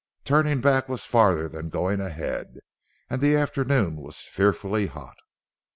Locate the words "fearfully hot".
4.17-5.17